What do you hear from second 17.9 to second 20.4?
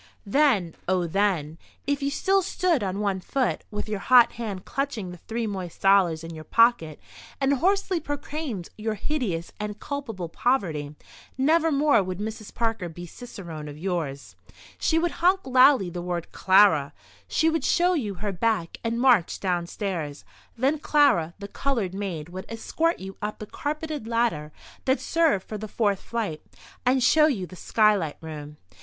you her back, and march downstairs.